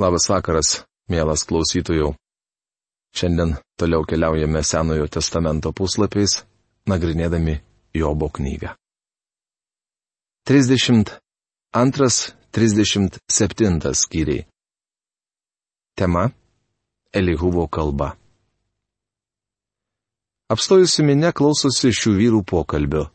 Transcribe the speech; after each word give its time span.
Labas 0.00 0.24
vakaras, 0.32 0.88
mielas 1.12 1.42
klausytojų. 1.44 2.16
Šiandien 3.12 3.60
toliau 3.76 4.00
keliaujame 4.08 4.64
Senojo 4.64 5.04
testamento 5.12 5.76
puslapiais, 5.76 6.48
nagrinėdami 6.88 7.60
Jobo 7.92 8.32
knygą. 8.32 8.72
32-37 10.48 11.20
skyriai. 14.02 14.48
Tema- 15.92 16.32
Elihuvo 17.18 17.68
kalba. 17.68 18.16
Apstojusi 20.48 21.04
minė 21.04 21.36
klausosi 21.36 21.92
šių 21.92 22.16
vyrų 22.16 22.40
pokalbio. 22.48 23.12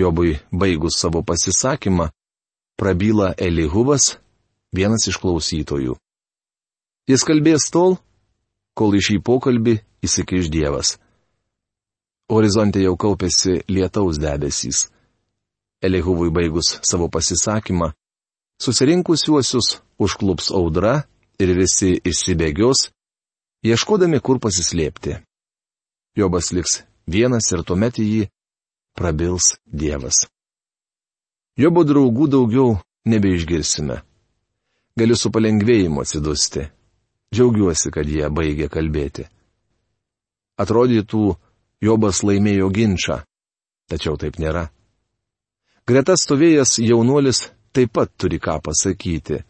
Jobui 0.00 0.40
baigus 0.50 0.96
savo 0.96 1.20
pasisakymą, 1.22 2.08
prabyla 2.80 3.34
Elihuvas, 3.36 4.16
vienas 4.72 5.06
iš 5.10 5.18
klausytojų. 5.22 5.96
Jis 7.10 7.24
kalbės 7.26 7.70
tol, 7.74 7.98
kol 8.74 8.94
į 8.94 9.18
pokalbį 9.24 9.80
įsikiš 10.06 10.50
Dievas. 10.52 10.98
Horizonte 12.30 12.80
jau 12.82 12.94
kaupėsi 12.96 13.64
lietaus 13.68 14.20
debesys. 14.22 14.86
Elihuvui 15.82 16.30
baigus 16.30 16.78
savo 16.86 17.08
pasisakymą, 17.08 17.90
susirinkusiuosius 18.62 19.80
užklups 19.98 20.50
audra 20.52 21.04
ir 21.40 21.54
visi 21.56 21.96
išsibėgios, 22.04 22.90
ieškodami 23.64 24.20
kur 24.20 24.38
pasislėpti. 24.38 25.16
Jobas 26.16 26.52
liks 26.52 26.82
vienas 27.08 27.50
ir 27.50 27.64
tuomet 27.64 27.98
jį 27.98 28.28
prabils 28.94 29.56
Dievas. 29.66 30.28
Jobo 31.58 31.82
draugų 31.84 32.28
daugiau 32.30 32.78
nebeišgirsime. 33.08 34.00
Galiu 34.98 35.16
su 35.16 35.30
palengvėjimu 35.30 36.02
atsidusti. 36.02 36.66
Džiaugiuosi, 37.34 37.92
kad 37.94 38.08
jie 38.10 38.26
baigė 38.30 38.66
kalbėti. 38.72 39.28
Atrodytų, 40.60 41.36
Jobas 41.80 42.20
laimėjo 42.26 42.66
ginčą, 42.74 43.22
tačiau 43.88 44.18
taip 44.20 44.36
nėra. 44.42 44.66
Greta 45.88 46.12
stovėjęs 46.18 46.74
jaunuolis 46.84 47.46
taip 47.72 47.94
pat 47.96 48.10
turi 48.20 48.36
ką 48.42 48.58
pasakyti. 48.66 49.40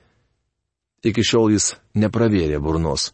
Iki 1.02 1.24
šiol 1.24 1.56
jis 1.56 1.72
nepravėrė 1.98 2.60
burnos. 2.62 3.10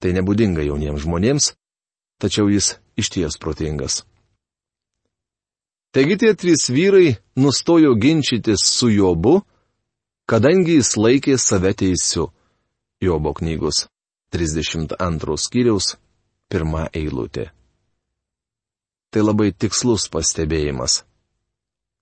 Tai 0.00 0.10
nebūdinga 0.16 0.64
jauniems 0.66 1.04
žmonėms, 1.04 1.52
tačiau 2.18 2.48
jis 2.50 2.74
išties 2.98 3.38
protingas. 3.38 4.02
Taigi 5.94 6.16
tie 6.18 6.32
trys 6.34 6.66
vyrai 6.74 7.14
nustojo 7.38 7.94
ginčytis 7.94 8.64
su 8.66 8.90
Jobu, 8.90 9.44
kadangi 10.30 10.78
jis 10.78 10.94
laikė 10.96 11.36
save 11.38 11.74
teisiu. 11.76 12.30
Jobo 13.02 13.34
knygos 13.36 13.84
32 14.32 15.36
skyriaus 15.44 15.96
pirmą 16.48 16.86
eilutę. 16.92 17.50
Tai 19.12 19.22
labai 19.22 19.52
tikslus 19.52 20.08
pastebėjimas. 20.10 21.02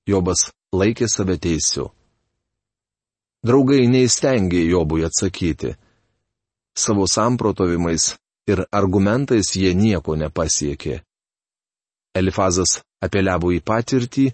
Jobas 0.08 0.50
laikė 0.72 1.08
save 1.10 1.36
teisiu. 1.42 1.90
Draugai 3.42 3.88
neįstengė 3.90 4.62
Jobui 4.70 5.02
atsakyti. 5.04 5.74
Savo 6.78 7.08
samprotovimais 7.10 8.14
ir 8.46 8.62
argumentais 8.70 9.50
jie 9.58 9.74
nieko 9.74 10.14
nepasiekė. 10.16 11.02
Elifazas 12.14 12.78
apeliavo 13.02 13.50
į 13.52 13.60
patirtį, 13.66 14.30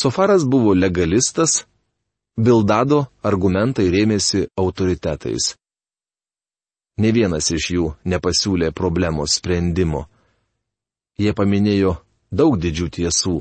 Sofaras 0.00 0.42
buvo 0.44 0.74
legalistas, 0.74 1.64
Bildado 2.36 3.04
argumentai 3.22 3.86
rėmėsi 3.94 4.48
autoritetais. 4.58 5.52
Ne 6.98 7.10
vienas 7.14 7.50
iš 7.54 7.68
jų 7.74 7.90
nepasiūlė 8.10 8.72
problemos 8.74 9.36
sprendimo. 9.38 10.04
Jie 11.18 11.30
paminėjo 11.30 11.94
daug 12.34 12.56
didžių 12.58 12.88
tiesų, 12.98 13.36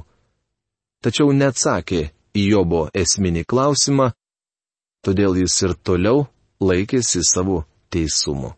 tačiau 1.01 1.33
neatsakė 1.33 2.03
į 2.37 2.43
Jobo 2.51 2.83
esminį 2.93 3.45
klausimą, 3.49 4.11
todėl 5.01 5.41
jis 5.41 5.57
ir 5.65 5.73
toliau 5.81 6.27
laikėsi 6.61 7.25
savo 7.25 7.63
teisumo. 7.89 8.53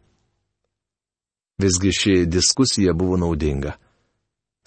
Visgi 1.63 1.91
ši 1.95 2.15
diskusija 2.27 2.91
buvo 2.93 3.15
naudinga. 3.15 3.77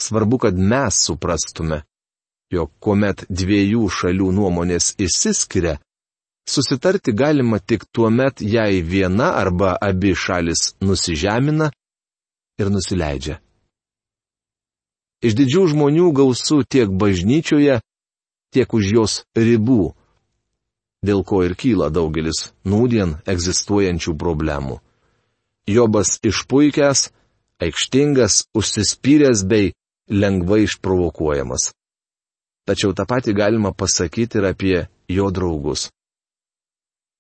Svarbu, 0.01 0.39
kad 0.39 0.57
mes 0.57 1.05
suprastume, 1.05 1.83
jog 2.53 2.71
kuomet 2.81 3.25
dviejų 3.29 3.89
šalių 3.93 4.31
nuomonės 4.39 4.95
išsiskiria, 5.01 5.77
susitarti 6.49 7.13
galima 7.13 7.59
tik 7.59 7.85
tuo 7.93 8.11
met, 8.11 8.41
jei 8.41 8.81
viena 8.83 9.35
arba 9.37 9.75
abi 9.81 10.15
šalis 10.17 10.75
nusižemina 10.81 11.71
ir 12.59 12.73
nusileidžia. 12.73 13.39
Iš 15.19 15.35
didžių 15.35 15.65
žmonių 15.75 16.11
gausų 16.15 16.63
tiek 16.71 16.91
bažnyčioje, 16.95 17.81
tiek 18.55 18.75
už 18.75 18.91
jos 18.95 19.15
ribų, 19.37 19.95
dėl 21.03 21.25
ko 21.27 21.43
ir 21.47 21.57
kyla 21.59 21.91
daugelis 21.91 22.53
nūdien 22.65 23.19
egzistuojančių 23.27 24.15
problemų. 24.19 24.79
Jobas 25.69 26.17
išpuikęs, 26.25 27.11
aikštingas, 27.61 28.47
užsispyręs 28.57 29.43
bei 29.45 29.75
lengvai 30.09 30.65
išprovokuojamas. 30.65 31.73
Tačiau 32.69 32.93
tą 32.93 33.07
patį 33.09 33.33
galima 33.33 33.73
pasakyti 33.73 34.43
ir 34.43 34.47
apie 34.51 34.79
jo 35.09 35.31
draugus. 35.33 35.89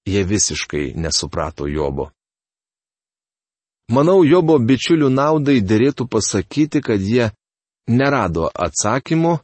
Jie 0.04 0.20
visiškai 0.24 0.92
nesuprato 1.00 1.64
Jobo. 1.68 2.10
Manau, 3.88 4.20
Jobo 4.28 4.58
bičiulių 4.60 5.08
naudai 5.08 5.62
dėrėtų 5.64 6.04
pasakyti, 6.12 6.84
kad 6.84 7.00
jie 7.00 7.30
nerado 7.88 8.50
atsakymo, 8.52 9.38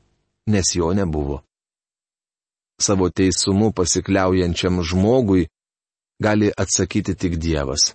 nes 0.53 0.75
jo 0.77 0.93
nebuvo. 0.93 1.41
Savo 2.77 3.09
teisumu 3.09 3.73
pasikliaujančiam 3.73 4.83
žmogui 4.85 5.49
gali 6.21 6.53
atsakyti 6.53 7.15
tik 7.17 7.41
Dievas. 7.41 7.95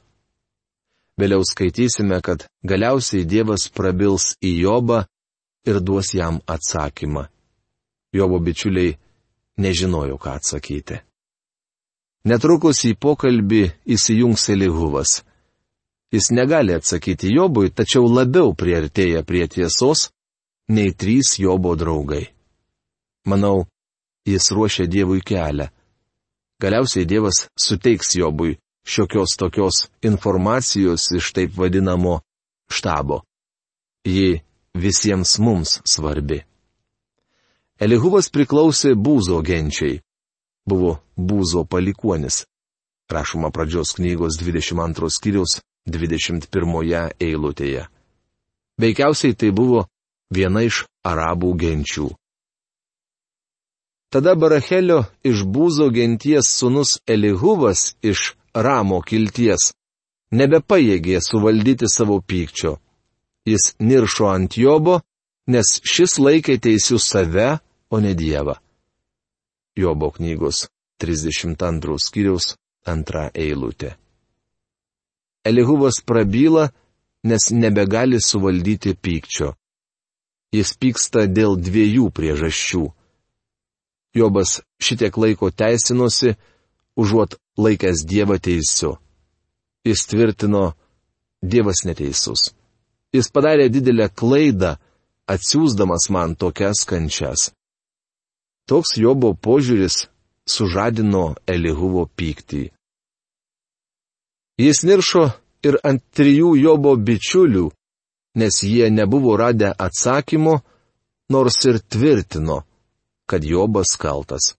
Vėliau 1.19 1.43
skaitysime, 1.45 2.23
kad 2.25 2.47
galiausiai 2.65 3.27
Dievas 3.27 3.69
prabils 3.69 4.33
į 4.41 4.55
Jobą 4.63 5.03
ir 5.69 5.77
duos 5.83 6.15
jam 6.15 6.41
atsakymą. 6.47 7.27
Jobo 8.13 8.39
bičiuliai 8.39 8.97
nežinojo, 9.57 10.17
ką 10.17 10.35
atsakyti. 10.39 10.99
Netrukus 12.25 12.83
į 12.89 12.95
pokalbį 12.99 13.63
įsijungs 13.95 14.49
Elihuvas. 14.53 15.21
Jis 16.11 16.31
negali 16.33 16.73
atsakyti 16.73 17.29
Jobui, 17.31 17.69
tačiau 17.69 18.09
labiau 18.09 18.55
priartėja 18.57 19.21
prie 19.23 19.45
tiesos 19.47 20.09
nei 20.69 20.91
trys 20.91 21.37
Jobo 21.39 21.75
draugai. 21.77 22.25
Manau, 23.29 23.67
jis 24.25 24.51
ruošia 24.51 24.87
Dievui 24.89 25.21
kelią. 25.21 25.69
Galiausiai 26.59 27.05
Dievas 27.05 27.47
suteiks 27.55 28.15
Jobui 28.17 28.57
šiokios 28.83 29.37
tokios 29.37 29.87
informacijos 30.01 31.11
iš 31.15 31.31
taip 31.33 31.57
vadinamo 31.57 32.19
štabo. 32.73 33.21
Ji 34.05 34.41
visiems 34.73 35.37
mums 35.39 35.79
svarbi. 35.85 36.43
Elihuvas 37.79 38.27
priklausė 38.33 38.93
būzo 38.95 39.39
genčiai. 39.45 40.01
Buvo 40.67 40.99
būzo 41.15 41.63
palikuonis. 41.65 42.43
Rašoma 43.09 43.49
pradžios 43.55 43.95
knygos 43.97 44.37
22 44.41 45.09
skyriaus 45.09 45.59
21 45.89 47.13
eilutėje. 47.19 47.87
Veikiausiai 48.79 49.33
tai 49.33 49.49
buvo 49.51 49.85
viena 50.31 50.61
iš 50.67 50.83
arabų 51.03 51.53
genčių. 51.63 52.09
Tada 54.09 54.35
Barachelio 54.35 55.03
iš 55.23 55.45
būzo 55.45 55.89
genties 55.93 56.49
sunus 56.49 56.99
Elihuvas 57.07 57.95
iš 58.01 58.35
Ramo 58.53 59.01
kilties 59.05 59.71
nebepajėgė 60.33 61.19
suvaldyti 61.21 61.89
savo 61.89 62.17
pykčio 62.21 62.79
jis 63.49 63.73
niršo 63.79 64.27
ant 64.35 64.57
Jobo, 64.57 64.99
nes 65.47 65.79
šis 65.93 66.17
laikė 66.21 66.59
teisių 66.61 66.99
save, 67.01 67.49
o 67.89 67.99
ne 67.99 68.13
Dievą. 68.15 68.55
Jobo 69.75 70.11
knygos 70.11 70.67
32 70.99 71.97
skyriaus 72.05 72.55
antra 72.85 73.29
eilutė. 73.33 73.95
Elihuvas 75.45 76.01
prabyla, 76.05 76.69
nes 77.23 77.49
nebegali 77.51 78.19
suvaldyti 78.21 78.93
pykčio. 78.95 79.53
Jis 80.51 80.73
pyksta 80.81 81.27
dėl 81.29 81.55
dviejų 81.61 82.09
priežasčių. 82.15 82.85
Jobas 84.17 84.59
šitiek 84.81 85.15
laiko 85.21 85.51
teisinosi, 85.51 86.33
užuot 86.97 87.37
laikęs 87.57 88.03
Dievą 88.09 88.39
teisiu. 88.41 88.97
Jis 89.85 90.05
tvirtino, 90.09 90.73
Dievas 91.41 91.85
neteisus. 91.85 92.49
Jis 93.13 93.29
padarė 93.31 93.69
didelę 93.71 94.09
klaidą, 94.09 94.75
atsiūsdamas 95.29 96.09
man 96.13 96.35
tokias 96.35 96.83
kančias. 96.89 97.51
Toks 98.69 98.99
Jobo 99.01 99.31
požiūris 99.33 100.03
sužadino 100.45 101.33
Elihuvo 101.49 102.03
pyktį. 102.05 102.67
Jis 104.61 104.83
niršo 104.85 105.23
ir 105.65 105.79
ant 105.89 106.03
trijų 106.13 106.51
Jobo 106.59 106.93
bičiulių, 106.93 107.65
nes 108.37 108.61
jie 108.61 108.91
nebuvo 108.93 109.33
radę 109.41 109.71
atsakymo, 109.73 110.59
nors 111.33 111.57
ir 111.65 111.79
tvirtino, 111.81 112.61
kad 113.25 113.41
Jobas 113.41 113.95
kaltas. 113.97 114.53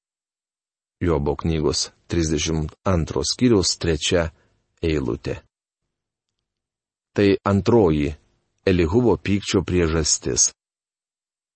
Jobo 1.01 1.37
knygos 1.37 1.91
32 2.11 3.23
skyriaus 3.31 3.77
3 3.79 4.27
eilutė. 4.83 5.39
Tai 7.15 7.29
antroji 7.47 8.11
Elihuvo 8.67 9.15
pykčio 9.17 9.63
priežastis. 9.63 10.51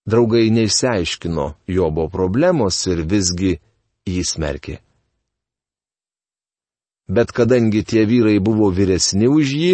Draugai 0.04 0.50
neįsiaiškino 0.52 1.46
Jobo 1.66 2.08
problemos 2.12 2.82
ir 2.92 3.00
visgi 3.08 3.54
jį 4.04 4.24
smerkė. 4.28 4.76
Bet 7.08 7.32
kadangi 7.32 7.84
tie 7.84 8.04
vyrai 8.08 8.36
buvo 8.40 8.68
vyresni 8.72 9.28
už 9.28 9.54
jį, 9.60 9.72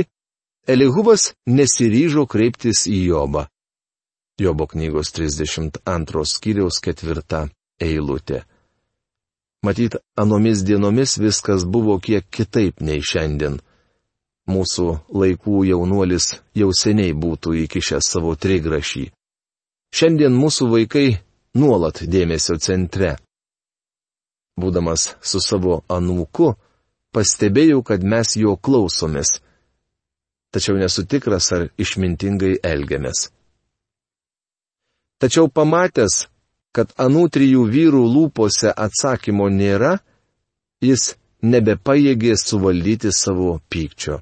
Elihuvas 0.70 1.32
nesiryžo 1.50 2.26
kreiptis 2.30 2.84
į 2.86 2.98
Jobą. 3.10 3.46
Jobo 4.38 4.66
knygos 4.70 5.10
32 5.16 6.24
skyriaus 6.26 6.78
ketvirta 6.84 7.48
eilutė. 7.80 8.44
Matyt, 9.66 9.96
anomis 10.16 10.62
dienomis 10.64 11.18
viskas 11.18 11.66
buvo 11.66 11.98
kiek 11.98 12.24
kitaip 12.30 12.80
nei 12.80 13.02
šiandien. 13.02 13.58
Mūsų 14.48 14.86
laikų 15.10 15.64
jaunuolis 15.68 16.36
jau 16.56 16.70
seniai 16.72 17.12
būtų 17.12 17.56
įkišęs 17.66 18.14
savo 18.14 18.36
trigrašį. 18.38 19.10
Šiandien 19.90 20.34
mūsų 20.38 20.68
vaikai 20.70 21.08
nuolat 21.58 22.02
dėmesio 22.06 22.56
centre. 22.62 23.16
Būdamas 24.60 25.14
su 25.22 25.40
savo 25.42 25.80
anūku, 25.90 26.52
pastebėjau, 27.14 27.82
kad 27.82 28.04
mes 28.04 28.36
jo 28.38 28.56
klausomės. 28.56 29.40
Tačiau 30.54 30.78
nesu 30.78 31.06
tikras, 31.06 31.50
ar 31.54 31.68
išmintingai 31.78 32.58
elgiamės. 32.66 33.30
Tačiau 35.20 35.50
pamatęs, 35.52 36.26
kad 36.74 36.94
anų 36.98 37.26
trijų 37.34 37.66
vyrų 37.70 38.02
lūpose 38.14 38.72
atsakymo 38.72 39.48
nėra, 39.52 39.98
jis 40.82 41.14
nebepajėgė 41.42 42.36
suvaldyti 42.38 43.12
savo 43.14 43.58
pykčio. 43.70 44.20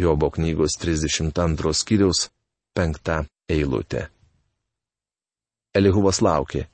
Jobo 0.00 0.30
knygos 0.32 0.78
32 0.80 1.74
skyriaus 1.76 2.28
5 2.76 3.28
eilutė. 3.52 4.08
Elihuvas 5.74 6.20
laukė. 6.22 6.66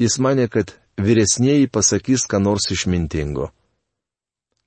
Jis 0.00 0.18
mane, 0.20 0.48
kad 0.52 0.74
vyresnieji 1.00 1.70
pasakys 1.72 2.26
ką 2.28 2.40
nors 2.42 2.68
išmintingo. 2.70 3.50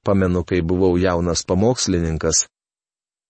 Pamenu, 0.06 0.42
kai 0.44 0.62
buvau 0.66 0.98
jaunas 0.98 1.44
pamokslininkas, 1.46 2.48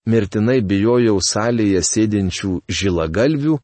mirtinai 0.08 0.60
bijojau 0.64 1.18
salėje 1.20 1.82
sėdinčių 1.84 2.52
žilagalvių, 2.68 3.58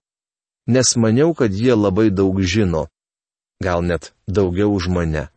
nes 0.69 0.93
maniau, 1.01 1.33
kad 1.33 1.55
jie 1.55 1.73
labai 1.73 2.11
daug 2.11 2.41
žino, 2.43 2.87
gal 3.63 3.81
net 3.81 4.13
daugiau 4.29 4.75
už 4.77 4.91
mane. 4.93 5.29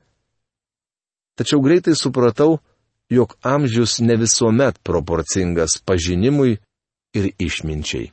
Tačiau 1.39 1.61
greitai 1.63 1.95
supratau, 1.95 2.59
jog 3.07 3.37
amžius 3.41 4.01
ne 4.03 4.19
visuomet 4.19 4.81
proporcingas 4.83 5.79
pažinimui 5.85 6.59
ir 7.15 7.31
išminčiai. 7.39 8.11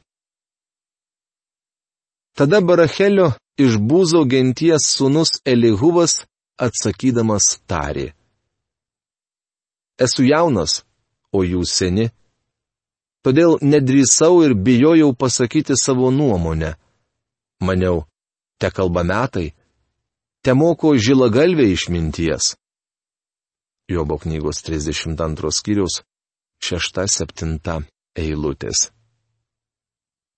Tada 2.36 2.60
Barachelio 2.60 3.30
iš 3.56 3.78
būzo 3.80 4.26
genties 4.28 4.84
sunus 4.92 5.38
Elihuvas 5.48 6.26
atsakydamas 6.60 7.46
tarė. 7.68 8.10
Esu 9.96 10.26
jaunas, 10.28 10.82
o 11.32 11.40
jūs 11.44 11.72
seni. 11.72 12.10
Todėl 13.24 13.56
nedrįsau 13.64 14.42
ir 14.44 14.52
bijojau 14.54 15.14
pasakyti 15.16 15.74
savo 15.80 16.10
nuomonę. 16.12 16.74
Maniau, 17.64 18.04
te 18.60 18.68
kalba 18.70 19.02
metai, 19.02 19.54
te 20.44 20.52
moko 20.52 20.92
žilagalvė 20.92 21.70
išminties. 21.72 22.52
Jobo 23.88 24.20
knygos 24.20 24.60
32 24.66 25.54
skyriaus 25.56 26.02
6-7 26.60 27.88
eilutės. 28.20 28.90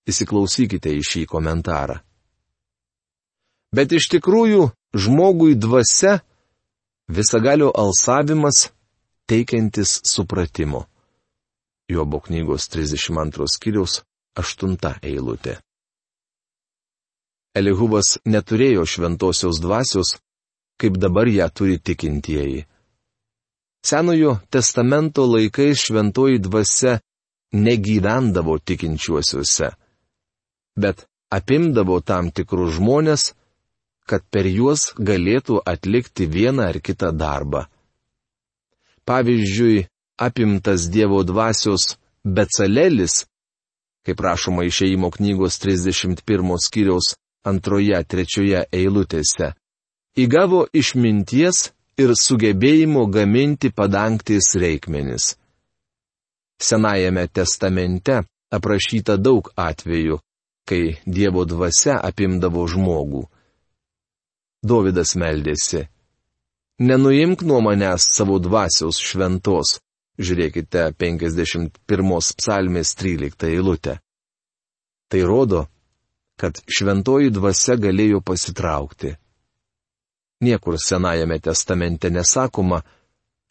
Įsiklausykite 0.09 0.91
į 0.97 1.01
šį 1.05 1.25
komentarą. 1.29 1.99
Bet 3.75 3.93
iš 3.93 4.09
tikrųjų 4.15 4.71
žmogui 4.97 5.53
dvasia 5.55 6.19
visagalio 7.09 7.69
alsavimas 7.75 8.69
teikiantis 9.29 9.99
supratimo. 10.03 10.85
Jobo 11.89 12.19
knygos 12.19 12.69
32 12.69 13.49
skyriaus 13.55 14.01
8 14.37 14.77
eilutė. 15.01 15.59
Elihubas 17.57 18.17
neturėjo 18.25 18.85
šventosios 18.85 19.57
dvasios, 19.61 20.17
kaip 20.79 20.97
dabar 21.01 21.27
ją 21.27 21.49
turi 21.49 21.79
tikintieji. 21.79 22.65
Senojo 23.85 24.37
testamento 24.49 25.25
laikais 25.25 25.81
šventoji 25.85 26.39
dvasia 26.45 26.99
negyvendavo 27.53 28.57
tikinčiuosiuose 28.59 29.69
bet 30.83 31.05
apimdavo 31.37 31.99
tam 32.01 32.31
tikrus 32.31 32.77
žmonės, 32.79 33.33
kad 34.09 34.25
per 34.33 34.47
juos 34.49 34.89
galėtų 34.97 35.61
atlikti 35.73 36.25
vieną 36.25 36.69
ar 36.71 36.79
kitą 36.81 37.11
darbą. 37.13 37.67
Pavyzdžiui, 39.05 39.85
apimtas 40.17 40.89
Dievo 40.93 41.21
dvasios 41.23 41.95
Becalelis, 42.25 43.25
kaip 44.05 44.21
rašoma 44.25 44.65
išeimo 44.65 45.11
knygos 45.13 45.59
31 45.61 46.57
skyriaus 46.65 47.13
antroje, 47.45 47.97
trečioje 48.11 48.63
eilutėse, 48.73 49.53
įgavo 50.17 50.65
išminties 50.73 51.69
ir 52.01 52.15
sugebėjimo 52.15 53.05
gaminti 53.13 53.71
padangtis 53.71 54.55
reikmenis. 54.55 55.35
Senajame 56.59 57.27
testamente 57.31 58.23
aprašyta 58.51 59.15
daug 59.17 59.47
atvejų, 59.55 60.19
kai 60.69 60.99
Dievo 61.05 61.45
dvasia 61.49 61.97
apimdavo 62.05 62.65
žmogų. 62.69 63.23
Dovydas 64.61 65.15
meldėsi. 65.17 65.87
Nenuimk 66.79 67.41
nuo 67.47 67.59
manęs 67.65 68.05
savo 68.15 68.37
dvasios 68.39 68.99
šventos. 69.01 69.79
Žiūrėkite 70.19 70.91
51 70.99 72.35
psalmės 72.37 72.91
13 72.99 73.47
eilutę. 73.49 73.97
Tai 75.09 75.21
rodo, 75.23 75.61
kad 76.39 76.59
šventoji 76.67 77.31
dvasia 77.31 77.77
galėjo 77.79 78.19
pasitraukti. 78.21 79.15
Niekur 80.43 80.77
Senajame 80.79 81.39
testamente 81.39 82.11
nesakoma, 82.11 82.83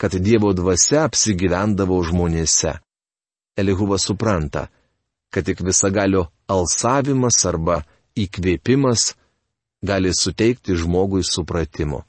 kad 0.00 0.14
Dievo 0.14 0.52
dvasia 0.52 1.02
apsigyvendavo 1.08 1.98
žmonėse. 2.04 2.78
Elihuvas 3.58 4.06
supranta, 4.08 4.68
kad 5.30 5.44
tik 5.44 5.60
visagalio 5.60 6.26
alsavimas 6.48 7.44
arba 7.46 7.82
įkvėpimas 8.16 9.12
gali 9.84 10.12
suteikti 10.14 10.76
žmogui 10.76 11.22
supratimo. 11.24 12.02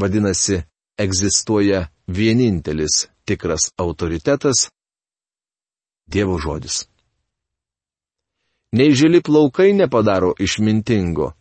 Vadinasi, 0.00 0.62
egzistuoja 0.98 1.88
vienintelis 2.08 3.06
tikras 3.24 3.70
autoritetas- 3.76 4.68
Dievo 6.12 6.38
žodis. 6.38 6.88
Nei 8.72 8.94
žili 8.94 9.20
plaukai 9.22 9.72
nepadaro 9.72 10.32
išmintingo, 10.38 11.32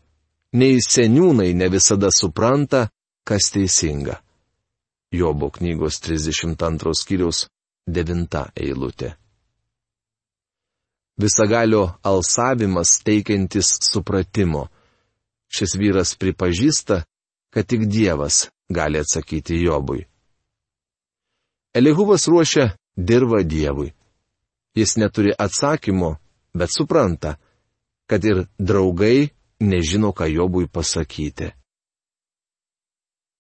nei 0.54 0.78
seniūnai 0.78 1.54
ne 1.54 1.70
visada 1.70 2.12
supranta, 2.14 2.90
kas 3.24 3.50
teisinga. 3.54 4.22
Jobo 5.12 5.50
knygos 5.50 6.02
32 6.06 6.94
skyriaus 6.94 7.48
9 7.88 8.46
eilutė 8.56 9.19
visagalio 11.20 11.92
alsavimas 12.04 13.02
teikiantis 13.04 13.78
supratimo. 13.92 14.68
Šis 15.50 15.76
vyras 15.76 16.16
pripažįsta, 16.16 17.04
kad 17.50 17.66
tik 17.66 17.88
Dievas 17.90 18.48
gali 18.70 19.00
atsakyti 19.00 19.64
Jobui. 19.64 20.06
Elihuvas 21.74 22.28
ruošia 22.28 22.72
dirba 22.96 23.44
Dievui. 23.44 23.94
Jis 24.76 24.96
neturi 24.98 25.34
atsakymo, 25.38 26.16
bet 26.54 26.70
supranta, 26.78 27.36
kad 28.08 28.26
ir 28.26 28.46
draugai 28.60 29.30
nežino, 29.60 30.14
ką 30.14 30.30
Jobui 30.30 30.68
pasakyti. 30.68 31.52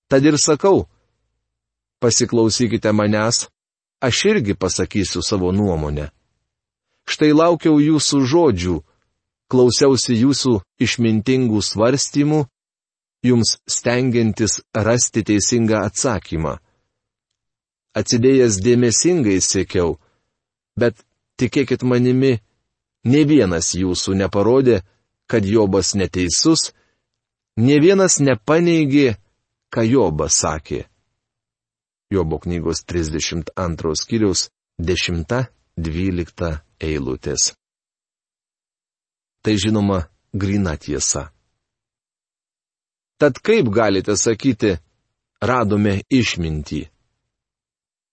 Tad 0.10 0.26
ir 0.26 0.38
sakau, 0.42 0.88
pasiklausykite 2.02 2.92
manęs, 2.92 3.48
aš 4.02 4.26
irgi 4.26 4.54
pasakysiu 4.54 5.22
savo 5.22 5.52
nuomonę. 5.52 6.10
Štai 7.10 7.32
laukiau 7.34 7.80
jūsų 7.82 8.22
žodžių, 8.32 8.76
klausiausi 9.50 10.14
jūsų 10.20 10.60
išmintingų 10.86 11.62
svarstymų, 11.66 12.44
jums 13.26 13.58
stengiantis 13.66 14.62
rasti 14.74 15.24
teisingą 15.26 15.82
atsakymą. 15.90 16.60
atsidėjęs 18.00 18.60
dėmesingai 18.64 19.40
sėkiau, 19.42 19.98
bet 20.78 21.02
tikėkit 21.42 21.82
manimi, 21.84 22.40
ne 23.04 23.22
vienas 23.26 23.74
jūsų 23.76 24.14
neparodė, 24.22 24.84
kad 25.28 25.46
Jobas 25.46 25.96
neteisus, 25.98 26.72
ne 27.58 27.80
vienas 27.82 28.20
nepaneigė, 28.22 29.18
ką 29.74 29.82
Jobas 29.90 30.38
sakė. 30.46 30.86
Jobo 32.14 32.40
knygos 32.40 32.86
32 32.86 33.96
skyriaus 33.98 34.50
10-12 34.82 36.69
eilutės. 36.80 37.54
Tai 39.44 39.56
žinoma, 39.56 40.04
grina 40.34 40.76
tiesa. 40.78 41.30
Tad 43.20 43.40
kaip 43.44 43.68
galite 43.72 44.16
sakyti, 44.16 44.78
radome 45.44 46.00
išmintį? 46.12 46.86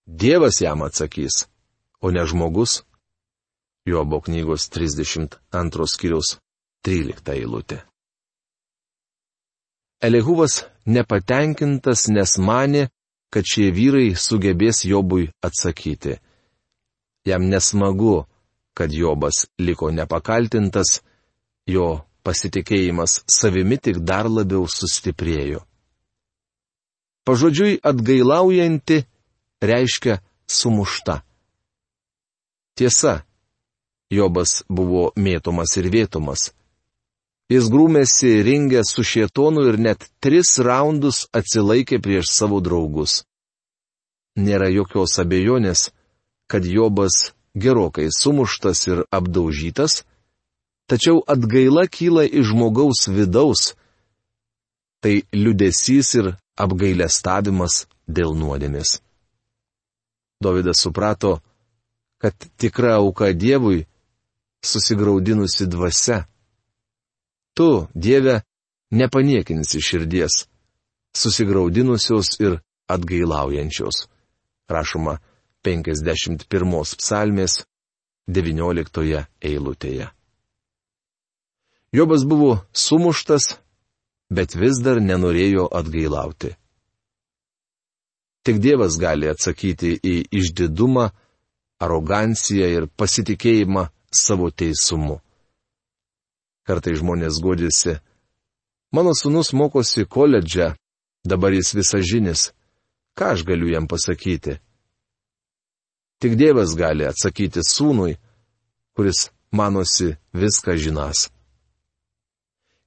Dievas 0.06 0.60
jam 0.62 0.82
atsakys, 0.86 1.46
o 2.02 2.10
ne 2.10 2.22
žmogus. 2.26 2.82
Jobo 3.86 4.20
knygos 4.20 4.66
32 4.74 5.86
skyriaus 5.86 6.38
13 6.86 7.34
eilutė. 7.38 7.82
Elihuvas 10.02 10.64
nepatenkintas, 10.86 12.08
nes 12.08 12.36
mane, 12.38 12.88
kad 13.30 13.46
šie 13.46 13.70
vyrai 13.74 14.14
sugebės 14.18 14.84
Jobui 14.86 15.30
atsakyti. 15.42 16.18
Jam 17.26 17.46
nesmagu, 17.50 18.26
kad 18.76 18.92
Jobas 18.92 19.46
liko 19.58 19.88
nepakaltintas, 19.90 21.00
jo 21.66 21.86
pasitikėjimas 22.26 23.22
savimi 23.30 23.78
tik 23.80 24.02
dar 24.04 24.28
labiau 24.28 24.66
sustiprėjo. 24.68 25.62
Pažodžiui 27.26 27.78
atgailaujanti 27.90 29.00
reiškia 29.64 30.18
sumušta. 30.46 31.22
Tiesa, 32.76 33.22
Jobas 34.12 34.60
buvo 34.68 35.08
mėtomas 35.16 35.72
ir 35.80 35.88
vėtomas. 35.90 36.50
Jis 37.50 37.70
grūmėsi 37.70 38.42
ringę 38.46 38.82
su 38.86 39.02
šietonu 39.06 39.64
ir 39.70 39.78
net 39.80 40.04
tris 40.22 40.58
raundus 40.62 41.24
atsilaikė 41.34 41.98
prieš 42.02 42.30
savo 42.34 42.60
draugus. 42.60 43.22
Nėra 44.36 44.68
jokios 44.68 45.16
abejonės, 45.22 45.88
kad 46.50 46.66
Jobas 46.66 47.32
gerokai 47.56 48.08
sumuštas 48.20 48.86
ir 48.86 49.02
apdaužytas, 49.10 50.04
tačiau 50.88 51.22
atgaila 51.26 51.86
kyla 51.88 52.24
iš 52.28 52.52
žmogaus 52.52 53.08
vidaus. 53.08 53.74
Tai 55.00 55.16
liudesys 55.32 56.14
ir 56.20 56.32
apgailestavimas 56.56 57.86
dėl 58.08 58.36
nuodėmės. 58.38 59.00
Davidas 60.42 60.80
suprato, 60.84 61.40
kad 62.20 62.34
tikra 62.60 62.96
auka 63.00 63.32
Dievui 63.32 63.86
susigraudinusi 64.64 65.66
dvasia. 65.66 66.24
Tu, 67.56 67.86
Dieve, 67.94 68.42
nepaniekinsi 68.90 69.80
širdies, 69.80 70.44
susigraudinusios 71.16 72.36
ir 72.40 72.58
atgailaujančios. 72.88 74.06
Rašoma 74.68 75.18
51 75.66 76.96
psalmės 77.00 77.64
19 78.30 79.24
eilutėje. 79.42 80.10
Jobas 81.92 82.24
buvo 82.26 82.60
sumuštas, 82.72 83.56
bet 84.30 84.54
vis 84.58 84.78
dar 84.82 85.00
nenorėjo 85.00 85.66
atgailauti. 85.80 86.54
Tik 88.46 88.58
Dievas 88.62 88.98
gali 88.98 89.30
atsakyti 89.30 89.96
į 89.98 90.16
išdidumą, 90.38 91.08
aroganciją 91.82 92.68
ir 92.70 92.84
pasitikėjimą 92.86 93.88
savo 94.14 94.50
teisumu. 94.50 95.18
Kartai 96.66 96.94
žmonės 96.98 97.40
godėsi. 97.42 97.96
Mano 98.94 99.14
sunus 99.18 99.52
mokosi 99.52 100.06
koledže, 100.06 100.74
dabar 101.26 101.54
jis 101.54 101.74
visažinis. 101.74 102.50
Ką 103.18 103.34
aš 103.34 103.42
galiu 103.48 103.70
jam 103.70 103.86
pasakyti? 103.90 104.60
Tik 106.20 106.36
Dievas 106.40 106.72
gali 106.76 107.04
atsakyti 107.04 107.60
sūnui, 107.60 108.16
kuris 108.96 109.28
manosi 109.52 110.14
viską 110.32 110.76
žinas. 110.80 111.28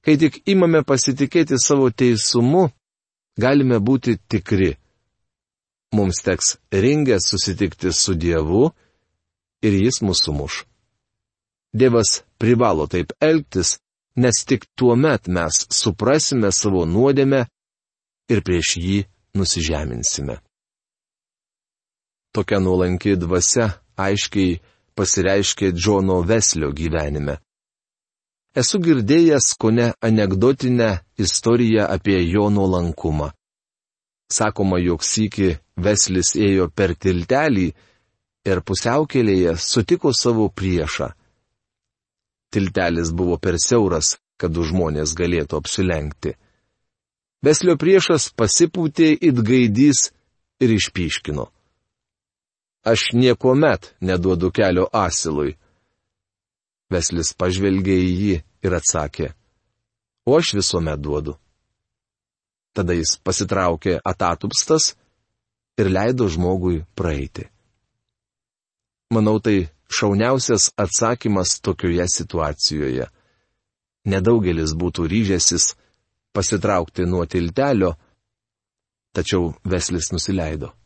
Kai 0.04 0.16
tik 0.18 0.40
imame 0.48 0.80
pasitikėti 0.82 1.58
savo 1.60 1.90
teisumu, 1.90 2.70
galime 3.38 3.78
būti 3.78 4.16
tikri, 4.30 4.72
mums 5.94 6.22
teks 6.26 6.56
ringę 6.72 7.20
susitikti 7.20 7.92
su 7.92 8.14
Dievu 8.14 8.70
ir 9.62 9.78
jis 9.84 10.00
mūsų 10.02 10.34
muš. 10.34 10.64
Dievas 11.72 12.22
privalo 12.40 12.88
taip 12.90 13.12
elgtis, 13.22 13.78
nes 14.16 14.44
tik 14.48 14.66
tuo 14.74 14.96
met 14.96 15.28
mes 15.28 15.66
suprasime 15.70 16.50
savo 16.52 16.82
nuodėmę 16.86 17.44
ir 18.32 18.42
prieš 18.46 18.76
jį 18.82 18.98
nusižeminsime. 19.38 20.40
Tokia 22.32 22.60
nuolanki 22.62 23.16
dvasia 23.18 23.66
aiškiai 23.98 24.60
pasireiškė 24.94 25.72
Džono 25.74 26.20
Veslio 26.22 26.70
gyvenime. 26.70 27.40
Esu 28.60 28.78
girdėjęs 28.82 29.52
ko 29.58 29.70
ne 29.74 29.88
anegdotinę 30.06 30.90
istoriją 31.18 31.86
apie 31.96 32.18
jo 32.30 32.48
nuolankumą. 32.50 33.30
Sakoma, 34.30 34.78
jog 34.78 35.02
sykį 35.02 35.50
Veslis 35.80 36.34
ėjo 36.38 36.68
per 36.70 36.94
tiltelį 36.94 37.68
ir 38.50 38.62
pusiaukelėje 38.66 39.56
sutiko 39.58 40.12
savo 40.14 40.48
priešą. 40.54 41.10
Tiltelis 42.50 43.10
buvo 43.14 43.38
per 43.38 43.58
siauras, 43.58 44.18
kad 44.38 44.54
žmonės 44.54 45.14
galėtų 45.18 45.58
apsilenkti. 45.58 46.34
Veslio 47.42 47.76
priešas 47.80 48.30
pasipūtė 48.36 49.14
it 49.18 49.38
gaidys 49.46 50.10
ir 50.60 50.74
išpiškino. 50.74 51.46
Aš 52.84 53.12
nieko 53.12 53.54
met 53.54 53.94
neduodu 54.00 54.50
kelio 54.50 54.86
asilui. 54.92 55.56
Veslis 56.90 57.34
pažvelgė 57.36 57.96
į 58.00 58.10
jį 58.20 58.36
ir 58.66 58.74
atsakė, 58.74 59.28
o 60.26 60.38
aš 60.38 60.54
visuomet 60.58 61.00
duodu. 61.00 61.36
Tada 62.74 62.96
jis 62.96 63.18
pasitraukė 63.22 63.98
atatupstas 64.04 64.94
ir 65.78 65.90
leido 65.92 66.28
žmogui 66.28 66.80
praeiti. 66.94 67.46
Manau, 69.14 69.38
tai 69.42 69.68
šauniausias 69.90 70.70
atsakymas 70.78 71.60
tokioje 71.60 72.06
situacijoje. 72.08 73.06
Nedaugelis 74.10 74.72
būtų 74.72 75.06
ryžęsis 75.10 75.74
pasitraukti 76.32 77.04
nuo 77.04 77.26
tiltelio, 77.26 77.96
tačiau 79.12 79.52
Veslis 79.66 80.12
nusileido. 80.14 80.79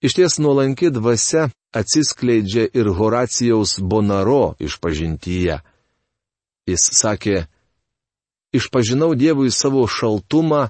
Iš 0.00 0.14
ties 0.14 0.38
nuolanki 0.38 0.90
dvasia 0.94 1.48
atsiskleidžia 1.74 2.68
ir 2.74 2.86
Horacijaus 2.98 3.80
Bonaro 3.82 4.54
išpažintyje. 4.62 5.58
Jis 6.68 6.84
sakė, 7.00 7.46
išpažinau 8.54 9.16
Dievui 9.18 9.50
savo 9.50 9.82
šaltumą, 9.90 10.68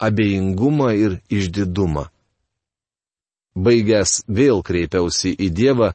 abejingumą 0.00 0.94
ir 0.96 1.18
išdidumą. 1.28 2.08
Baigęs 3.54 4.24
vėl 4.26 4.64
kreipiausi 4.66 5.34
į 5.36 5.50
Dievą 5.52 5.92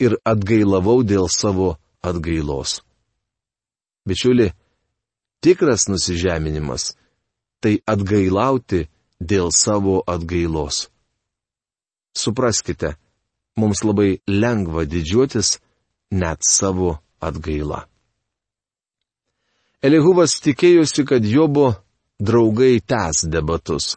ir 0.00 0.16
atgailavau 0.24 1.02
dėl 1.02 1.26
savo 1.28 1.74
atgailos. 2.00 2.80
Bičiuli, 4.06 4.52
tikras 5.42 5.88
nusižeminimas- 5.90 6.94
tai 7.62 7.82
atgailauti 7.86 8.88
dėl 9.20 9.50
savo 9.50 10.02
atgailos. 10.06 10.91
Supraskite, 12.14 12.94
mums 13.56 13.82
labai 13.84 14.20
lengva 14.28 14.84
didžiuotis 14.84 15.58
net 16.12 16.44
savo 16.44 16.98
atgaila. 17.20 17.86
Elihuvas 19.82 20.36
tikėjosi, 20.44 21.04
kad 21.08 21.24
Jobo 21.26 21.72
draugai 22.22 22.78
tęs 22.86 23.24
debatus. 23.26 23.96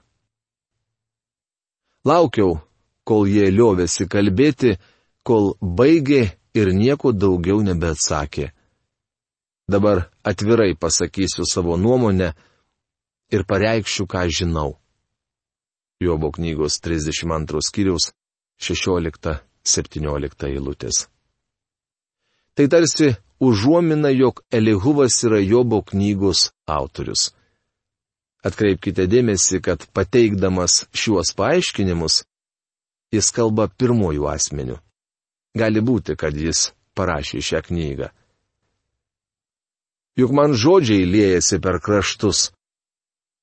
Laukiau, 2.05 2.57
kol 3.05 3.27
jie 3.29 3.51
liovėsi 3.53 4.07
kalbėti, 4.09 4.75
kol 5.25 5.53
baigė 5.61 6.23
ir 6.57 6.71
nieko 6.73 7.11
daugiau 7.13 7.61
nebeatsakė. 7.65 8.51
Dabar 9.69 10.05
atvirai 10.23 10.73
pasakysiu 10.77 11.45
savo 11.49 11.77
nuomonę 11.77 12.33
ir 13.33 13.45
pareikščiau, 13.49 14.05
ką 14.05 14.25
žinau. 14.29 14.77
Jobo 15.99 16.31
knygos 16.31 16.79
32 16.83 17.61
skyriaus 17.63 18.11
16-17 18.59 20.47
eilutės. 20.49 21.07
Tai 22.55 22.67
tarsi 22.71 23.15
užuomina, 23.39 24.09
jog 24.09 24.41
Elihuvas 24.51 25.23
yra 25.23 25.39
Jobo 25.39 25.81
knygos 25.81 26.51
autorius. 26.67 27.31
Atkreipkite 28.45 29.07
dėmesį, 29.09 29.59
kad 29.63 29.87
pateikdamas 29.95 30.85
šiuos 30.93 31.33
paaiškinimus, 31.35 32.23
jis 33.15 33.31
kalba 33.35 33.67
pirmojų 33.67 34.27
asmenių. 34.29 34.77
Gali 35.55 35.81
būti, 35.81 36.15
kad 36.19 36.35
jis 36.35 36.69
parašė 36.95 37.41
šią 37.41 37.61
knygą. 37.69 38.11
Juk 40.19 40.31
man 40.31 40.55
žodžiai 40.55 41.07
liejasi 41.07 41.59
per 41.63 41.79
kraštus, 41.83 42.51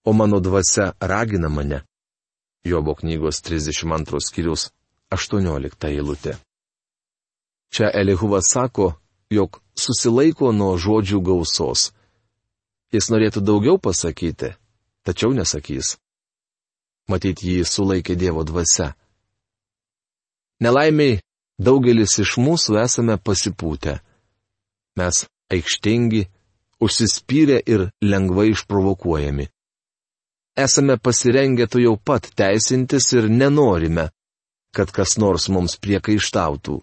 o 0.05 0.13
mano 0.13 0.41
dvasia 0.41 0.93
ragina 1.01 1.49
mane. 1.53 1.83
Jobo 2.65 2.95
knygos 2.95 3.43
32 3.43 4.21
skyrius 4.23 4.71
18 5.11 5.89
eilutė. 5.89 6.37
Čia 7.73 7.91
Elihuvas 7.91 8.53
sako, 8.53 8.93
jog 9.31 9.59
susilaiko 9.75 10.53
nuo 10.53 10.77
žodžių 10.79 11.21
gausos. 11.25 11.91
Jis 12.93 13.09
norėtų 13.11 13.41
daugiau 13.41 13.79
pasakyti, 13.81 14.53
tačiau 15.03 15.33
nesakys. 15.33 15.97
Matyt, 17.09 17.43
jį 17.43 17.65
sulaikė 17.67 18.15
Dievo 18.17 18.45
dvasia. 18.45 18.93
Nelaimiai 20.63 21.19
daugelis 21.59 22.19
iš 22.23 22.37
mūsų 22.39 22.79
esame 22.85 23.17
pasipūtę. 23.19 23.99
Mes 25.01 25.25
aikštingi, 25.51 26.29
užsispyrę 26.85 27.59
ir 27.67 27.89
lengvai 28.05 28.53
išprovokuojami. 28.53 29.49
Esame 30.57 30.97
pasirengę 30.99 31.67
tu 31.67 31.81
jau 31.81 31.97
pat 31.97 32.29
teisintis 32.37 33.13
ir 33.17 33.29
nenorime, 33.31 34.11
kad 34.77 34.93
kas 34.93 35.17
nors 35.17 35.49
mums 35.49 35.79
priekaištautų. 35.81 36.77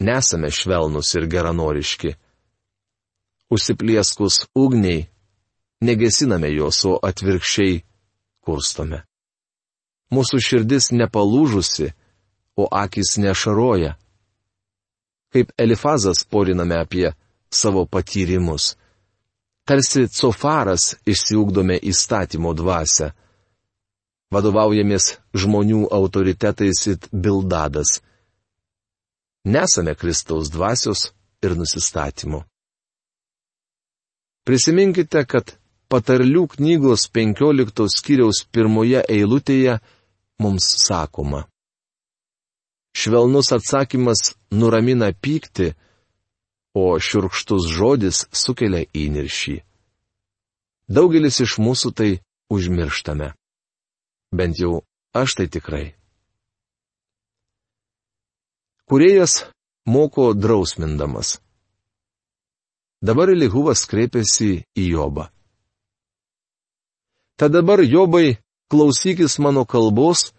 Nesame 0.00 0.50
švelnus 0.50 1.14
ir 1.14 1.28
geranoriški. 1.30 2.16
Užsiplieskus 3.50 4.46
ugniai, 4.54 5.06
negesiname 5.86 6.50
jos, 6.54 6.82
o 6.90 6.98
atvirkščiai 6.98 7.82
kurstome. 8.42 9.04
Mūsų 10.10 10.40
širdis 10.42 10.90
nepalūžusi, 10.90 11.92
o 12.58 12.66
akis 12.66 13.18
nešaroja. 13.22 13.94
Kaip 15.30 15.52
Elifazas 15.58 16.24
poriname 16.26 16.80
apie 16.82 17.12
savo 17.50 17.86
patyrimus. 17.86 18.74
Tarsi 19.70 20.08
cofaras 20.10 20.96
išsiugdome 21.06 21.76
įstatymo 21.86 22.50
dvasę. 22.58 23.12
Vadovaujamės 24.34 25.04
žmonių 25.42 25.84
autoritetais 25.94 26.80
it 26.90 27.06
bildadas. 27.14 28.00
Nesame 29.46 29.94
Kristaus 29.94 30.50
dvasios 30.50 31.04
ir 31.46 31.54
nusistatymo. 31.54 32.40
Prisiminkite, 34.42 35.22
kad 35.22 35.54
patarlių 35.86 36.48
knygos 36.56 37.06
15 37.14 37.86
skyriaus 37.94 38.42
pirmoje 38.50 39.04
eilutėje 39.06 39.78
mums 40.42 40.66
sakoma. 40.82 41.44
Švelnus 42.90 43.54
atsakymas 43.54 44.32
nuramina 44.50 45.12
pyktį, 45.14 45.70
o 46.74 46.98
širkštus 46.98 47.66
žodis 47.70 48.26
sukelia 48.32 48.86
įniršį. 48.94 49.60
Daugelis 50.90 51.40
iš 51.42 51.58
mūsų 51.62 51.92
tai 51.94 52.10
užmirštame. 52.50 53.32
Bent 54.34 54.58
jau 54.58 54.82
aš 55.14 55.38
tai 55.38 55.46
tikrai. 55.50 55.86
Kurėjas 58.90 59.46
moko 59.86 60.32
drausmindamas. 60.34 61.38
Dabar 63.02 63.30
Elihuvas 63.30 63.86
kreipiasi 63.86 64.66
į 64.76 64.84
Jobą. 64.92 65.30
Tad 67.38 67.54
dabar 67.54 67.80
Jobai, 67.80 68.36
klausykis 68.68 69.38
mano 69.40 69.64
kalbos 69.64 70.34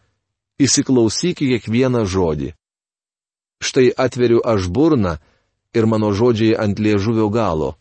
įsiklausyk 0.62 1.42
į 1.42 1.48
kiekvieną 1.56 2.04
žodį. 2.06 2.52
Štai 3.62 3.90
atveriu 3.98 4.44
aš 4.46 4.70
burną 4.70 5.18
ir 5.74 5.86
mano 5.86 6.12
žodžiai 6.14 6.58
ant 6.64 6.80
liežuvio 6.80 7.30
galo. 7.30 7.76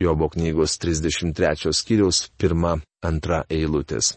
Jobo 0.00 0.28
knygos 0.28 0.78
33 0.78 1.72
skyriaus 1.72 2.30
1-2 2.38 3.42
eilutės. 3.48 4.16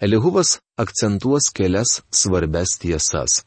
Elihuvas 0.00 0.58
akcentuos 0.76 1.50
kelias 1.54 2.02
svarbes 2.10 2.78
tiesas. 2.80 3.44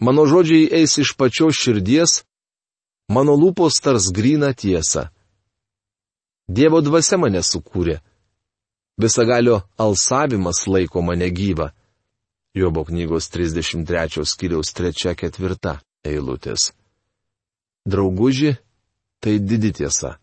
Mano 0.00 0.26
žodžiai 0.26 0.70
eis 0.80 0.98
iš 0.98 1.14
pačios 1.16 1.54
širdies, 1.54 2.22
mano 3.08 3.36
lūpos 3.38 3.78
tars 3.84 4.10
gryną 4.10 4.50
tiesą. 4.54 5.06
Dievo 6.48 6.80
dvasia 6.82 7.20
mane 7.22 7.44
sukūrė 7.46 8.00
Visagalio 8.98 9.60
alsavimas 9.78 10.66
laiko 10.66 11.02
mane 11.02 11.30
gyvą. 11.30 11.70
Jobo 12.54 12.84
knygos 12.84 13.30
33 13.32 14.26
skyriaus 14.28 14.74
3-4 14.76 15.78
eilutės. 16.04 16.72
Drauguži, 17.88 18.56
tai 19.20 19.38
didi 19.40 19.72
tiesa. 19.72 20.18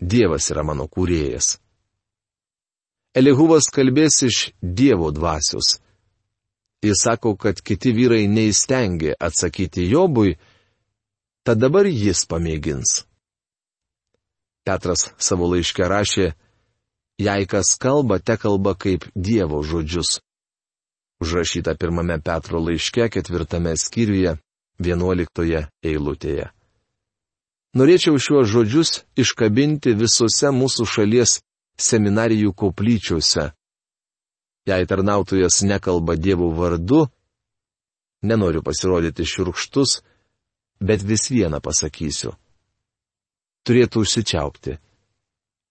Dievas 0.00 0.46
yra 0.52 0.62
mano 0.62 0.86
kūrėjas. 0.86 1.56
Elihuvas 3.16 3.66
kalbės 3.72 4.20
iš 4.28 4.38
Dievo 4.60 5.10
dvasios. 5.10 5.80
Jis 6.84 7.02
sako, 7.02 7.34
kad 7.34 7.58
kiti 7.64 7.90
vyrai 7.96 8.28
neįstengė 8.28 9.16
atsakyti 9.18 9.88
Jobui, 9.88 10.36
tad 11.42 11.58
dabar 11.58 11.88
jis 11.88 12.22
pamėgins. 12.28 13.00
Petras 14.66 15.08
savo 15.18 15.48
laiške 15.50 15.88
rašė, 15.88 16.34
Jei 17.18 17.46
kas 17.48 17.78
kalba, 17.80 18.18
te 18.20 18.36
kalba 18.36 18.74
kaip 18.76 19.06
Dievo 19.16 19.62
žodžius. 19.64 20.20
Užrašyta 21.20 21.74
pirmame 21.80 22.20
Petro 22.20 22.60
laiške 22.60 23.08
ketvirtame 23.08 23.72
skyriuje, 23.76 24.36
vienuoliktoje 24.78 25.64
eilutėje. 25.84 26.50
Norėčiau 27.76 28.16
šiuos 28.20 28.48
žodžius 28.52 28.90
iškabinti 29.20 29.92
visose 29.96 30.52
mūsų 30.52 30.86
šalies 30.88 31.38
seminarijų 31.80 32.52
koplyčiose. 32.56 33.50
Jei 34.66 34.88
tarnautojas 34.88 35.60
nekalba 35.62 36.16
Dievo 36.16 36.48
vardu, 36.56 37.06
nenoriu 38.22 38.62
pasirodyti 38.64 39.24
širkštus, 39.28 40.00
bet 40.80 41.04
vis 41.04 41.28
vieną 41.30 41.60
pasakysiu. 41.64 42.32
Turėtų 43.66 44.02
užsičiaupti. 44.04 44.76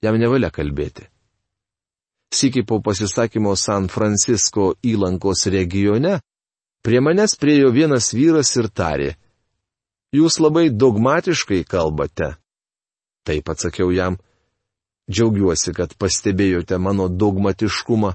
Jam 0.03 0.17
nevalia 0.19 0.51
kalbėti. 0.53 1.10
Siki 2.33 2.65
po 2.65 2.81
pasisakymo 2.81 3.55
San 3.55 3.88
Francisco 3.88 4.73
įlankos 4.83 5.45
regione, 5.51 6.19
prie 6.83 7.01
manęs 7.01 7.38
priejo 7.39 7.71
vienas 7.73 8.11
vyras 8.13 8.51
ir 8.59 8.69
tarė. 8.69 9.11
Jūs 10.15 10.39
labai 10.39 10.69
dogmatiškai 10.69 11.63
kalbate. 11.67 12.35
Taip 13.25 13.49
atsakiau 13.49 13.91
jam. 13.91 14.17
Džiaugiuosi, 15.11 15.73
kad 15.73 15.93
pastebėjote 16.01 16.77
mano 16.81 17.07
dogmatiškumą. 17.09 18.13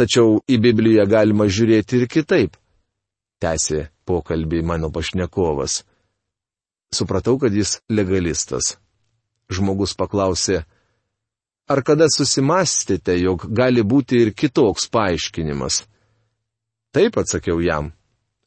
Tačiau 0.00 0.38
į 0.48 0.58
Bibliją 0.64 1.04
galima 1.08 1.48
žiūrėti 1.48 2.00
ir 2.00 2.08
kitaip. 2.08 2.56
Tęsė 3.42 3.88
pokalbį 4.08 4.62
mano 4.64 4.88
pašnekovas. 4.94 5.82
Supratau, 6.92 7.38
kad 7.40 7.52
jis 7.56 7.80
legalistas. 7.90 8.76
Žmogus 9.52 9.96
paklausė, 9.98 10.62
Ar 11.70 11.82
kada 11.86 12.08
susimastėte, 12.10 13.14
jog 13.22 13.46
gali 13.54 13.82
būti 13.82 14.18
ir 14.24 14.32
kitoks 14.34 14.88
paaiškinimas? 14.90 15.84
Taip 16.92 17.16
atsakiau 17.22 17.60
jam. 17.62 17.92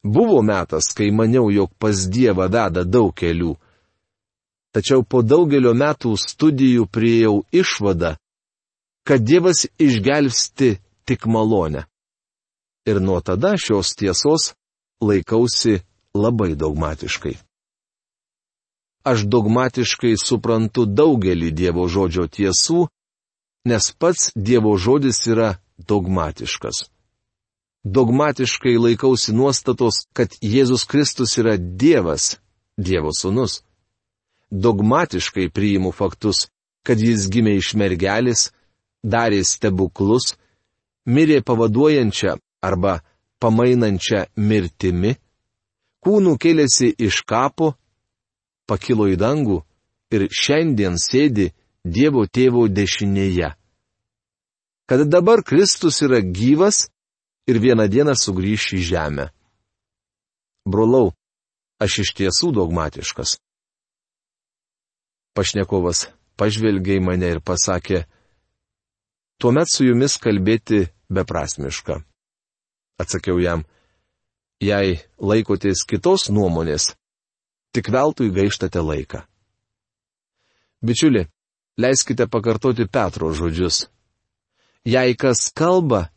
Buvo 0.04 0.42
metas, 0.42 0.92
kai 0.94 1.10
maniau, 1.10 1.48
jog 1.50 1.72
pas 1.78 2.06
Dievą 2.06 2.46
veda 2.52 2.84
daug 2.84 3.14
kelių. 3.16 3.56
Tačiau 4.76 5.02
po 5.02 5.22
daugelio 5.24 5.72
metų 5.74 6.12
studijų 6.20 6.84
priejau 6.92 7.40
išvadą, 7.50 8.14
kad 9.08 9.24
Dievas 9.24 9.64
išgelbsti 9.80 10.76
tik 11.08 11.26
malonę. 11.26 11.86
Ir 12.86 13.00
nuo 13.00 13.18
tada 13.24 13.56
šios 13.58 13.96
tiesos 13.98 14.52
laikausi 15.02 15.80
labai 16.14 16.54
dogmatiškai. 16.54 17.34
Aš 19.06 19.24
dogmatiškai 19.30 20.14
suprantu 20.18 20.86
daugelį 20.86 21.50
Dievo 21.54 21.86
žodžio 21.88 22.26
tiesų, 22.26 22.86
nes 23.66 23.90
pats 23.98 24.30
Dievo 24.36 24.76
žodis 24.78 25.18
yra 25.26 25.56
dogmatiškas. 25.78 26.86
Dogmatiškai 27.84 28.74
laikausi 28.78 29.34
nuostatos, 29.34 30.06
kad 30.14 30.34
Jėzus 30.42 30.86
Kristus 30.90 31.36
yra 31.38 31.56
Dievas, 31.58 32.36
Dievo 32.78 33.10
sūnus. 33.14 33.62
Dogmatiškai 34.50 35.48
priimu 35.50 35.90
faktus, 35.90 36.46
kad 36.86 37.02
jis 37.02 37.26
gimė 37.30 37.56
iš 37.58 37.74
mergelės, 37.78 38.50
darė 39.02 39.42
stebuklus, 39.42 40.34
mirė 41.06 41.42
pavaduojančią 41.46 42.36
arba 42.62 43.00
pamainančią 43.42 44.26
mirtimi, 44.38 45.16
kūnų 46.06 46.36
kėlėsi 46.42 46.92
iš 47.06 47.22
kapo, 47.26 47.74
pakilo 48.66 49.06
į 49.10 49.18
dangų 49.18 49.60
ir 50.14 50.28
šiandien 50.30 50.98
sėdi 51.02 51.50
Dievo 51.86 52.24
tėvo 52.26 52.66
dešinėje. 52.66 53.52
Kad 54.90 55.06
dabar 55.10 55.42
Kristus 55.46 56.00
yra 56.02 56.18
gyvas 56.18 56.88
ir 57.46 57.60
vieną 57.62 57.86
dieną 57.90 58.14
sugrįš 58.18 58.72
į 58.74 58.80
žemę. 58.90 59.26
Brolau, 60.66 61.12
aš 61.78 62.00
iš 62.02 62.10
tiesų 62.18 62.50
dogmatiškas. 62.58 63.36
Pašnekovas 65.38 66.08
pažvelgė 66.40 66.98
į 66.98 67.04
mane 67.06 67.30
ir 67.36 67.40
pasakė, 67.44 68.02
tuomet 69.38 69.70
su 69.70 69.86
jumis 69.86 70.16
kalbėti 70.18 70.86
beprasmiška. 71.12 72.00
Atsakiau 72.98 73.38
jam, 73.38 73.62
jei 74.62 74.98
laikotės 75.20 75.84
kitos 75.88 76.30
nuomonės, 76.32 76.94
tik 77.76 77.92
veltui 77.92 78.32
gaištate 78.32 78.80
laiką. 78.80 79.22
Bičiuli, 80.82 81.26
leiskite 81.76 82.26
pakartoti 82.26 82.86
Petro 82.86 83.32
žodžius. 83.32 83.86
Jei 84.84 85.16
kas 85.16 85.50
kalba, 85.54 86.08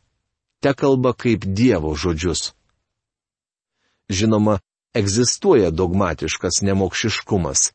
te 0.61 0.73
kalba 0.73 1.13
kaip 1.13 1.45
Dievo 1.45 1.95
žodžius. 1.95 2.53
Žinoma, 4.09 4.59
egzistuoja 4.93 5.71
dogmatiškas 5.71 6.61
nemokšiškumas. 6.61 7.71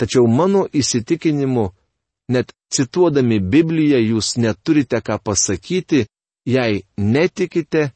Tačiau 0.00 0.26
mano 0.26 0.64
įsitikinimu, 0.72 1.70
net 2.32 2.52
cituodami 2.72 3.40
Bibliją 3.40 3.98
jūs 4.00 4.36
neturite 4.40 5.00
ką 5.04 5.18
pasakyti, 5.24 6.06
jei 6.46 6.84
netikite, 6.96 7.90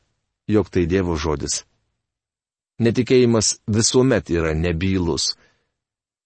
jog 0.48 0.68
tai 0.68 0.84
Dievo 0.86 1.16
žodis. 1.16 1.62
Netikėjimas 2.82 3.60
visuomet 3.70 4.30
yra 4.34 4.52
nebylus. 4.54 5.36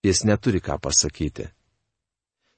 Jis 0.02 0.24
neturi 0.24 0.62
ką 0.64 0.78
pasakyti. 0.80 1.50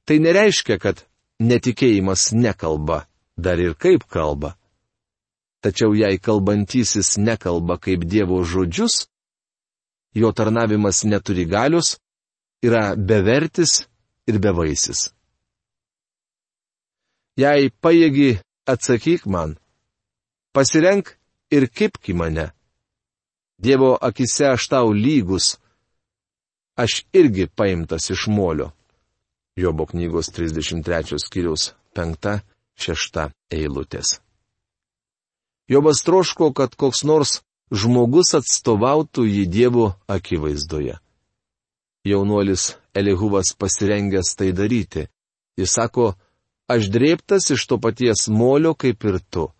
Tai 0.05 0.17
nereiškia, 0.19 0.79
kad 0.79 1.05
netikėjimas 1.41 2.31
nekalba, 2.33 3.07
dar 3.37 3.61
ir 3.61 3.75
kaip 3.75 4.05
kalba. 4.09 4.57
Tačiau 5.61 5.93
jei 5.95 6.19
kalbantysis 6.19 7.19
nekalba 7.21 7.77
kaip 7.77 8.05
Dievo 8.09 8.41
žodžius, 8.45 9.07
jo 10.17 10.33
tarnavimas 10.33 11.05
neturi 11.05 11.45
galius, 11.45 11.99
yra 12.65 12.97
bevertis 12.97 13.85
ir 14.29 14.41
bevaisis. 14.41 15.11
Jei 17.41 17.71
pajėgi, 17.83 18.41
atsakyk 18.69 19.27
man. 19.27 19.57
Pasirenk 20.53 21.15
ir 21.51 21.69
kipki 21.69 22.13
mane. 22.17 22.51
Dievo 23.61 23.95
akise 24.01 24.51
aš 24.51 24.67
tau 24.73 24.93
lygus. 24.93 25.57
Aš 26.77 27.05
irgi 27.13 27.47
paimtas 27.47 28.11
iš 28.11 28.27
molio. 28.29 28.73
Jobo 29.57 29.87
knygos 29.87 30.31
33 30.37 31.19
skyriaus 31.19 31.75
5-6 31.97 33.31
eilutės. 33.51 34.21
Jobas 35.71 36.03
troško, 36.07 36.53
kad 36.53 36.75
koks 36.75 37.05
nors 37.05 37.41
žmogus 37.71 38.35
atstovautų 38.39 39.27
jį 39.27 39.47
Dievo 39.47 39.93
akivaizdoje 40.11 40.99
jaunuolis 42.05 42.77
Elihuvas 42.95 43.55
pasirengęs 43.59 44.35
tai 44.37 44.53
daryti. 44.53 45.07
Jis 45.57 45.73
sako, 45.77 46.15
aš 46.69 46.89
drėptas 46.91 47.51
iš 47.55 47.67
to 47.69 47.79
paties 47.79 48.29
molio 48.29 48.75
kaip 48.75 49.05
ir 49.05 49.21
tu. 49.31 49.51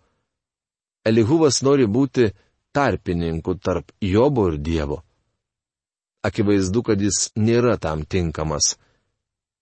Elihuvas 1.05 1.61
nori 1.63 1.85
būti 1.87 2.31
tarpininku 2.73 3.55
tarp 3.55 3.91
Jobo 4.01 4.49
ir 4.51 4.57
Dievo. 4.57 5.01
Akivaizdu, 6.23 6.83
kad 6.83 7.01
jis 7.01 7.31
nėra 7.35 7.77
tam 7.81 8.05
tinkamas. 8.05 8.75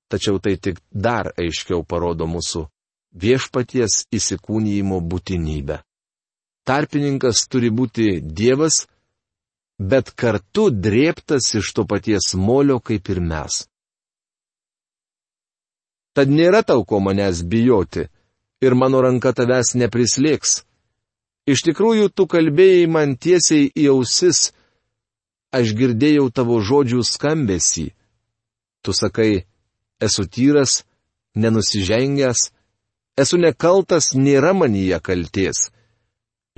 Tačiau 0.09 0.39
tai 0.41 0.55
tik 0.57 0.79
dar 0.89 1.31
aiškiau 1.37 1.83
parodo 1.85 2.25
mūsų 2.25 2.65
viešpaties 3.13 4.05
įsikūnyjimo 4.13 4.99
būtinybę. 5.11 5.79
Tarpininkas 6.65 7.45
turi 7.49 7.69
būti 7.73 8.19
Dievas, 8.21 8.83
bet 9.79 10.11
kartu 10.13 10.69
drėptas 10.69 11.53
iš 11.61 11.73
to 11.73 11.85
paties 11.89 12.33
molio 12.35 12.79
kaip 12.79 13.09
ir 13.09 13.21
mes. 13.21 13.63
Tad 16.13 16.29
nėra 16.29 16.61
tau 16.65 16.83
ko 16.85 16.99
manęs 16.99 17.45
bijoti, 17.45 18.09
ir 18.61 18.75
mano 18.75 19.01
ranka 19.01 19.31
tavęs 19.33 19.75
neprislėgs. 19.79 20.63
Iš 21.49 21.63
tikrųjų, 21.65 22.09
tu 22.13 22.27
kalbėjai 22.29 22.87
man 22.91 23.15
tiesiai 23.17 23.69
į 23.73 23.87
ausis, 23.93 24.51
aš 25.55 25.73
girdėjau 25.77 26.27
tavo 26.29 26.59
žodžių 26.61 27.01
skambesį. 27.07 27.87
Tu 28.83 28.93
sakai, 28.93 29.45
esu 30.01 30.25
tyras, 30.27 30.83
nenusižengęs, 31.35 32.49
esu 33.19 33.37
nekaltas, 33.37 34.13
nėra 34.15 34.53
manyje 34.53 34.99
kalties. 35.03 35.69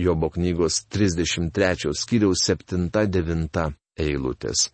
Jobo 0.01 0.31
knygos 0.33 0.85
33 0.89 1.93
skyriaus 2.01 2.45
7-9 2.47 3.73
eilutės. 3.99 4.69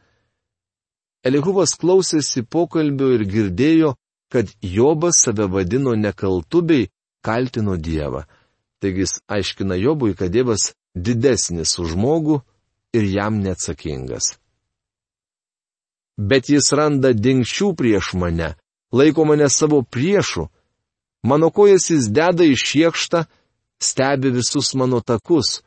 Elihuvas 1.27 1.73
klausėsi 1.81 2.45
pokalbio 2.45 3.09
ir 3.17 3.25
girdėjo, 3.27 3.95
kad 4.31 4.51
Jobas 4.61 5.23
save 5.23 5.47
vadino 5.51 5.95
nekaltu 5.95 6.61
bei 6.61 6.89
kaltino 7.25 7.75
Dievą. 7.75 8.23
Taigi 8.79 9.03
jis 9.03 9.17
aiškina 9.27 9.75
Jobui, 9.75 10.13
kad 10.15 10.31
Dievas 10.31 10.71
didesnis 10.95 11.77
už 11.81 11.95
žmogų 11.95 12.41
ir 12.93 13.07
jam 13.09 13.41
neatsakingas. 13.43 14.35
Bet 16.17 16.49
jis 16.49 16.71
randa 16.73 17.13
dinkščių 17.13 17.73
prieš 17.77 18.13
mane, 18.17 18.55
laiko 18.91 19.25
mane 19.25 19.49
savo 19.53 19.83
priešu, 19.83 20.47
mano 21.23 21.51
kojas 21.53 21.91
jis 21.91 22.09
deda 22.09 22.45
į 22.45 22.57
šiekštą, 22.57 23.23
stebi 23.79 24.33
visus 24.33 24.73
mano 24.73 25.01
takus. 25.01 25.61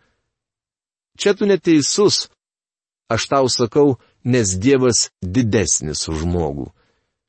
Čia 1.18 1.34
tu 1.34 1.46
neteisus. 1.46 2.28
Aš 3.10 3.26
tau 3.30 3.46
sakau, 3.50 3.98
nes 4.24 4.54
Dievas 4.58 5.10
didesnis 5.22 6.06
už 6.08 6.24
žmogų. 6.24 6.70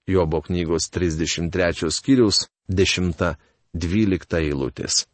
Jobo 0.09 0.41
knygos 0.41 0.89
33 0.93 1.89
skyrius 1.93 2.47
10-12 2.69 3.37
eilutės. 4.41 5.05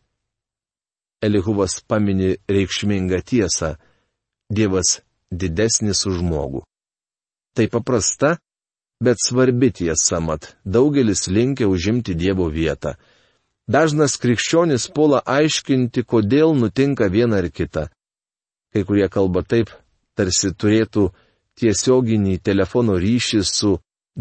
Elihuvas 1.21 1.81
pamini 1.87 2.37
reikšmingą 2.47 3.21
tiesą- 3.25 3.75
Dievas 4.57 5.01
didesnis 5.31 6.05
už 6.05 6.21
žmogų. 6.21 6.63
Tai 7.57 7.65
paprasta, 7.73 8.35
bet 9.01 9.17
svarbi 9.17 9.71
tiesa 9.73 10.19
mat, 10.21 10.43
daugelis 10.65 11.25
linkia 11.27 11.65
užimti 11.67 12.13
Dievo 12.13 12.51
vietą. 12.53 12.93
Dažnas 13.65 14.19
krikščionis 14.21 14.85
puola 14.93 15.23
aiškinti, 15.25 16.03
kodėl 16.05 16.53
nutinka 16.53 17.09
viena 17.09 17.41
ar 17.41 17.49
kita. 17.49 17.87
Kai 18.69 18.85
kurie 18.85 19.09
kalba 19.09 19.41
taip, 19.41 19.73
tarsi 20.13 20.53
turėtų 20.53 21.09
tiesioginį 21.57 22.37
telefono 22.45 23.01
ryšį 23.01 23.41
su 23.49 23.73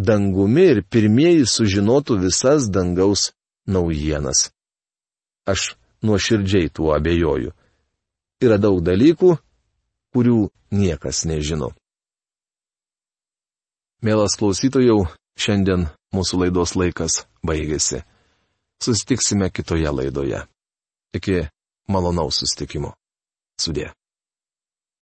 dangumi 0.09 0.66
ir 0.72 0.85
pirmieji 0.88 1.44
sužinotų 1.44 2.16
visas 2.25 2.72
dangaus 2.72 3.31
naujienas. 3.68 4.49
Aš 5.44 5.75
nuoširdžiai 6.03 6.72
tuo 6.72 6.96
abejoju. 6.96 7.53
Yra 8.40 8.57
daug 8.57 8.81
dalykų, 8.81 9.37
kurių 10.16 10.46
niekas 10.72 11.27
nežino. 11.29 11.77
Mielas 14.04 14.37
klausytojau, 14.37 15.06
šiandien 15.40 15.87
mūsų 16.12 16.42
laidos 16.42 16.74
laikas 16.76 17.22
baigėsi. 17.46 18.02
Susitiksime 18.85 19.48
kitoje 19.48 19.88
laidoje. 19.88 20.42
Iki 21.16 21.46
malonaus 21.88 22.42
susitikimo. 22.42 22.92
Sudė. 23.56 23.94